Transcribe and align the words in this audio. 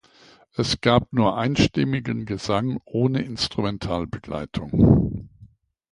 Es 0.55 0.81
gab 0.81 1.13
nur 1.13 1.37
einstimmigen 1.37 2.25
Gesang 2.25 2.81
ohne 2.85 3.21
Instrumentalbegleitung. 3.21 5.29